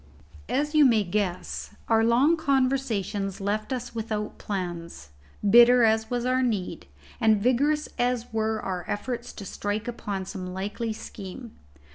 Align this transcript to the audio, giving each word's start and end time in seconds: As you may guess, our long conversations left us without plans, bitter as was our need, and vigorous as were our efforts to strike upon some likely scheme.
As 0.49 0.73
you 0.73 0.83
may 0.83 1.03
guess, 1.03 1.75
our 1.87 2.03
long 2.03 2.35
conversations 2.35 3.39
left 3.39 3.71
us 3.71 3.93
without 3.93 4.39
plans, 4.39 5.09
bitter 5.47 5.83
as 5.83 6.09
was 6.09 6.25
our 6.25 6.41
need, 6.41 6.87
and 7.19 7.39
vigorous 7.39 7.87
as 7.99 8.33
were 8.33 8.59
our 8.59 8.83
efforts 8.87 9.31
to 9.33 9.45
strike 9.45 9.87
upon 9.87 10.25
some 10.25 10.55
likely 10.55 10.91
scheme. 10.91 11.55